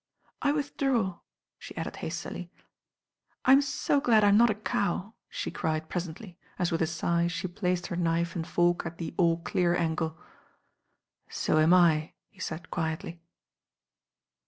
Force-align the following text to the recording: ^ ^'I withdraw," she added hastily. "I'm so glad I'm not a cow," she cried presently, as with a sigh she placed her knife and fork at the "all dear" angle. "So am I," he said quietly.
^ 0.41 0.49
^'I 0.49 0.55
withdraw," 0.55 1.19
she 1.59 1.77
added 1.77 1.97
hastily. 1.97 2.49
"I'm 3.45 3.61
so 3.61 4.01
glad 4.01 4.23
I'm 4.23 4.35
not 4.35 4.49
a 4.49 4.55
cow," 4.55 5.13
she 5.29 5.51
cried 5.51 5.89
presently, 5.89 6.39
as 6.57 6.71
with 6.71 6.81
a 6.81 6.87
sigh 6.87 7.27
she 7.27 7.47
placed 7.47 7.85
her 7.85 7.95
knife 7.95 8.35
and 8.35 8.47
fork 8.47 8.83
at 8.87 8.97
the 8.97 9.13
"all 9.15 9.35
dear" 9.35 9.75
angle. 9.75 10.17
"So 11.29 11.59
am 11.59 11.71
I," 11.75 12.13
he 12.31 12.39
said 12.39 12.71
quietly. 12.71 13.21